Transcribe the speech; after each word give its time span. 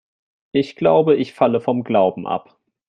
Ich 0.51 0.75
glaube, 0.75 1.15
ich 1.15 1.35
falle 1.35 1.61
vom 1.61 1.83
Glauben 1.83 2.25
ab. 2.25 2.57